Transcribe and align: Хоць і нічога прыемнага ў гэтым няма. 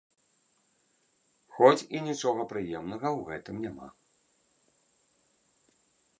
Хоць 1.57 1.85
і 1.97 2.01
нічога 2.07 2.41
прыемнага 2.55 3.07
ў 3.17 3.29
гэтым 3.29 3.61
няма. 3.69 3.93